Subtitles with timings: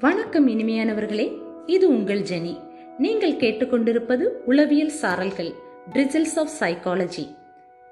[0.00, 2.60] வணக்கம் இனிமையானவர்களே இது உங்கள் ஜெனி.
[2.98, 5.54] நீங்கள் கேட்டுக்கொண்டிருப்பது உளவியல் சாரல்கள்
[5.92, 7.36] ட்ரிசில்ஸ் ஆஃப் சைக்காலஜி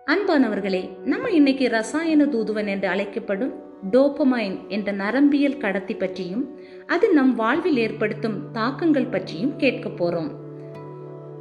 [0.07, 3.53] அன்பானவர்களே நம்ம இன்னைக்கு ரசாயன தூதுவன் என்று அழைக்கப்படும்
[3.91, 10.31] டோபமைன் என்ற நரம்பியல் கடத்தி பற்றியும் அது நம் வாழ்வில் ஏற்படுத்தும் தாக்கங்கள் பற்றியும் கேட்க போறோம்.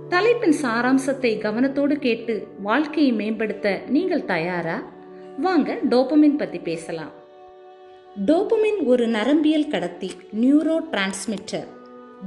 [0.10, 4.92] தலைப்பின் சாராம்சத்தை கவனத்தோடு கேட்டு வாழ்க்கையை மேம்படுத்த நீங்கள் தயாரா?
[5.38, 7.22] வாங்க டோபமின் பத்தி பேசலாம்.
[8.22, 11.68] டோபமின் ஒரு நரம்பியல் கடத்தி நியூரோ டிரான்ஸ்மிட்டர்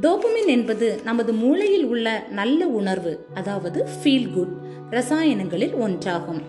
[0.01, 4.49] டோபமின் என்பது நமது மூளையில் உள்ள நல்ல உணர்வு அதாவது ஃபீல் குட்
[4.91, 6.41] ரசாயனங்களில் ஒன்றாகும்.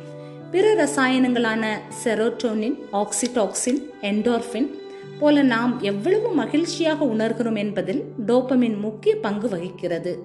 [0.51, 1.65] பிற ரசாயனங்களான
[2.03, 4.73] செரோட்டோனின் ஆக்சிடாக்சின் என்டோர்ஃபின்
[5.19, 10.23] போல நாம் எவ்வளவு மகிழ்ச்சியாக உணர்கிறோம் என்பதில் டோபமின் முக்கிய பங்கு வகிக்கிறது.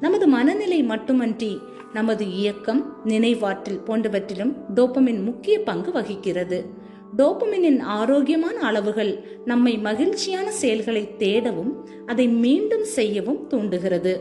[0.00, 1.60] நமது மனநிலை மட்டுமன்றி
[1.92, 6.79] நமது இயக்கம் நினைவாற்றல் போன்றவற்றிலும் டோபமின் முக்கிய பங்கு வகிக்கிறது.
[7.20, 11.72] டோபமினின் ஆரோக்கியமான அளவுகள் நம்மை மகிழ்ச்சியான செயல்களை தேடவும்
[12.06, 14.20] அதை மீண்டும் செய்யவும் தூண்டுகிறது.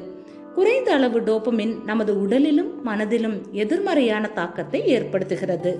[0.55, 5.73] குறைந்த அளவு டோபமின் நமது உடலிலும் மனதிலும் எதிர்மறையான தாக்கத்தை ஏற்படுத்துகிறது.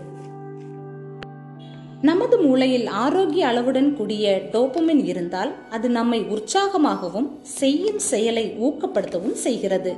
[2.02, 9.94] நமது மூளையில் ஆரோக்கிய அளவுடன் கூடிய டோபமின் இருந்தால் அது நம்மை உற்சாகமாகவும் செய்யும் செயலை ஊக்கப்படுத்தவும் செய்கிறது.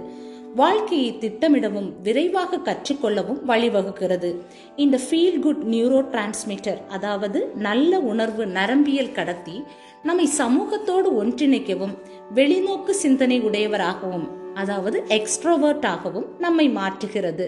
[0.55, 4.35] வாழ்க்கையை திட்டமிடவும் விரைவாக கற்றுக்கொள்ளவும் வழிவகுக்கிறது.
[4.75, 9.63] இந்த ஃபீல் குட் நியூரோ டிரான்ஸ்மிட்டர் அதாவது நல்ல உணர்வு நரம்பியல் கடத்தி
[10.03, 11.93] நம்மை சமூகத்தோடு ஒன்றிணைக்கவும்
[12.35, 17.47] வெளிநோக்கு சிந்தனை உடையவராகவும் அதாவது எக்ஸ்ட்ரோவர்ட்டாகவும் நம்மை மாற்றுகிறது.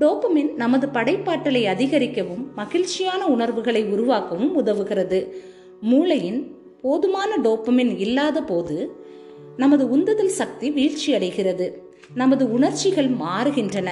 [0.00, 5.32] டோபமின் நமது படைப்பாற்றலை அதிகரிக்கவும் மகிழ்ச்சியான உணர்வுகளை உருவாக்கவும் உதவுகிறது.
[5.80, 9.02] மூளையின் போதுமான டோப்புமின் இல்லாத போது
[9.56, 11.83] நமது உந்துதல் சக்தி வீழ்ச்சியடைகிறது.
[12.14, 13.88] நமது உணர்ச்சிகள் மாறுகின்றன.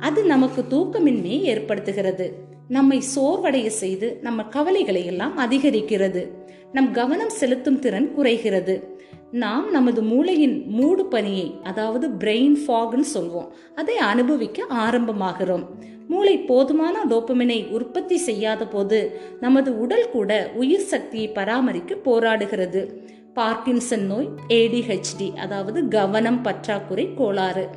[0.00, 2.30] அது நமக்கு தூக்கமின்மையை ஏற்படுத்துகிறது.
[2.68, 6.28] நம்மை சோர்வடைய செய்து நம்ம கவலைகளை எல்லாம் அதிகரிக்கிறது.
[6.72, 8.92] நம் கவனம் செலுத்தும் திறன் குறைகிறது.
[9.30, 15.64] நாம் நமது மூளையின் மூடு பணியை அதாவது பிரெயின் ஃபாக்னு சொல்வோம் அதை அனுபவிக்க ஆரம்பமாகிறோம்.
[16.08, 23.08] மூளை போதுமான டோப்பமினை உற்பத்தி செய்யாத போது நமது உடல் கூட உயிர் சக்தியை பராமரிக்க போராடுகிறது.
[23.34, 27.68] பார்க்கின்சன் நோய் ஏடிஹெச்டி அதாவது கவனம் பற்றாக்குறை கோளாறு.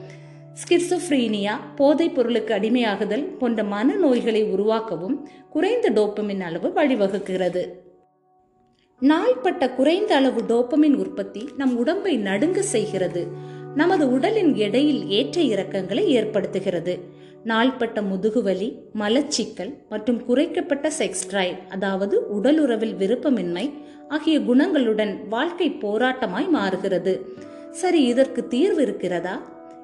[0.53, 5.17] ஸ்கிர்சோஃப்ரீனியா போதைப் பொருளுக்கு அடிமையாகுதல் போன்ற மன நோய்களை உருவாக்கவும்
[5.49, 7.63] குறைந்த டோப்பமின் அளவு வழிவகுக்கிறது.
[8.99, 13.27] நாள்பட்ட குறைந்த அளவு டோப்பமின் உற்பத்தி நம் உடம்பை நடுங்க செய்கிறது.
[13.75, 16.99] நமது உடலின் எடையில் ஏற்ற இறக்கங்களை ஏற்படுத்துகிறது.
[17.47, 23.65] நாள்பட்ட முதுகுவலி மலச்சிக்கல் மற்றும் குறைக்கப்பட்ட செக்ஸ் டிரைவ் அதாவது உடல் உறவில் விருப்பமின்மை
[24.07, 27.13] ஆகிய குணங்களுடன் வாழ்க்கை போராட்டமாய் மாறுகிறது.
[27.71, 29.35] சரி இதற்கு தீர்வு இருக்கிறதா?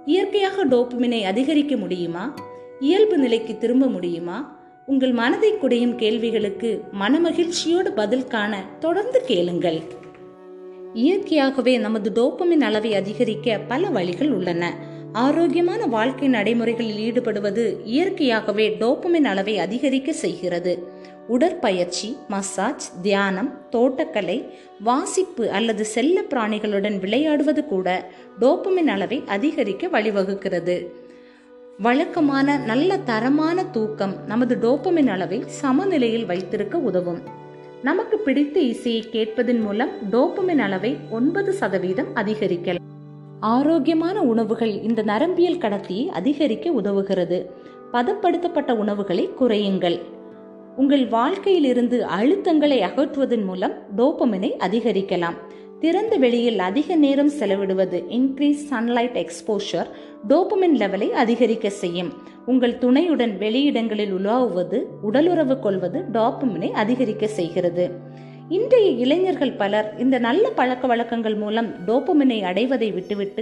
[0.06, 2.36] இயற்கையாக டோப்புமினை அதிகரிக்க முடியுமா?
[2.80, 4.38] இயல்பு நிலைக்கு திரும்ப முடியுமா?
[4.86, 9.82] உங்கள் மனதை குடையும் கேள்விகளுக்கு மனமகிழ்ச்சியோடு பதில் காண தொடர்ந்து கேளுங்கள்.
[10.94, 14.92] இயற்கையாகவே நமது டோப்பமின் அளவை அதிகரிக்க பல வழிகள் உள்ளன.
[15.14, 20.84] ஆரோக்கியமான வாழ்க்கை நடைமுறைகளில் ஈடுபடுவது இயற்கையாகவே டோப்புமின் அளவை அதிகரிக்க செய்கிறது.
[21.28, 28.10] உடற்பயிற்சி மசாஜ் தியானம் தோட்டக்கலை வாசிப்பு அல்லது செல்ல பிராணிகளுடன் விளையாடுவது கூட
[28.40, 30.86] டோப்புமின் அளவை அதிகரிக்க வழிவகுக்கிறது.
[31.80, 37.22] வழக்கமான நல்ல தரமான தூக்கம் நமது டோப்புமின் அளவை சமநிலையில் வைத்திருக்க உதவும்.
[37.84, 42.93] நமக்கு பிடித்த இசையை கேட்பதன் மூலம் டோப்புமின் அளவை ஒன்பது சதவீதம் அதிகரிக்கலாம்.
[43.44, 47.46] ஆரோக்கியமான உணவுகள் இந்த நரம்பியல் கடத்தியை அதிகரிக்க உதவுகிறது.
[47.94, 50.00] பதப்படுத்தப்பட்ட உணவுகளை குறையுங்கள்.
[50.76, 55.38] உங்கள் வாழ்க்கையிலிருந்து அழுத்தங்களை அகற்றுவதன் மூலம் டோப்பமினை அதிகரிக்கலாம்.
[55.80, 59.90] திறந்த வெளியில் அதிக நேரம் செலவிடுவது இன்க்ரீஸ் சன்லைட் எக்ஸ்போஷர்
[60.28, 62.14] டோப்பமின் லெவலை அதிகரிக்க செய்யும்.
[62.46, 67.90] உங்கள் துணையுடன் வெளியிடங்களில் உலாவுவது உடலுறவு கொள்வது டோப்பமினை அதிகரிக்க செய்கிறது.
[68.56, 73.42] இன்றைய இளைஞர்கள் பலர் இந்த நல்ல பழக்க வழக்கங்கள் மூலம் டோப்புமினை அடைவதை விட்டுவிட்டு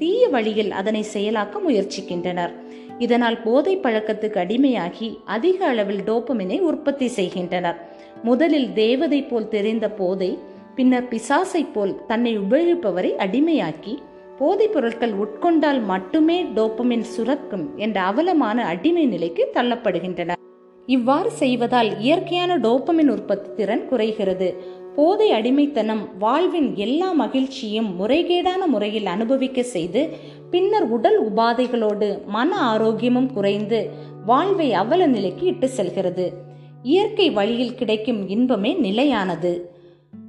[0.00, 2.52] தீய வழியில் அதனை செயலாக்க முயற்சிக்கின்றனர்.
[2.98, 7.78] இதனால் போதை பழக்கத்துக்கு அடிமையாகி அதிக அளவில் டோப்பமினை உற்பத்தி செய்கின்றனர்.
[8.22, 10.30] முதலில் தேவதை போல் தெரிந்த போதை
[10.74, 13.96] பின்னர் பிசாசை போல் தன்னை உபயோகிப்பவரை அடிமையாக்கி
[14.42, 20.39] போதைப் பொருட்கள் உட்கொண்டால் மட்டுமே டோப்பமின் சுரக்கும் என்ற அவலமான அடிமை நிலைக்கு தள்ளப்படுகின்றனர்
[20.94, 24.48] இவ்வாறு செய்வதால் இயற்கையான டோப்பமின் உற்பத்தி திறன் குறைகிறது.
[24.96, 30.02] போதை அடிமைத்தனம் வாழ்வின் எல்லா மகிழ்ச்சியும் முறைகேடான முறையில் அனுபவிக்க செய்து
[30.50, 33.80] பின்னர் உடல் உபாதைகளோடு மன ஆரோக்கியமும் குறைந்து
[34.26, 36.26] வாழ்வை அவல நிலைக்கு இட்டு செல்கிறது.
[36.82, 39.52] இயற்கை வழியில் கிடைக்கும் இன்பமே நிலையானது.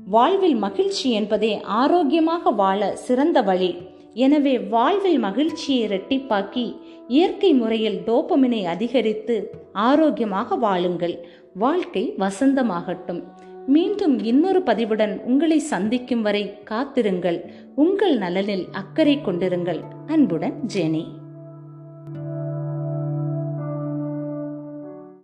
[0.06, 3.72] வாழ்வில் மகிழ்ச்சி என்பதே ஆரோக்கியமாக வாழ சிறந்த வழி.
[4.14, 6.78] எனவே வாழ்வில் மகிழ்ச்சியை இரட்டிப்பாக்கி
[7.08, 11.26] இயற்கை முறையில் டோப்பமினை அதிகரித்து ஆரோக்கியமாக வாழுங்கள்.
[11.54, 13.24] வாழ்க்கை வசந்தமாகட்டும்.
[13.68, 17.52] மீண்டும் இன்னொரு பதிவுடன் உங்களை சந்திக்கும் வரை காத்திருங்கள்.
[17.76, 19.80] உங்கள் நலனில் அக்கறை கொண்டிருங்கள்.
[20.08, 21.06] அன்புடன் ஜெனி.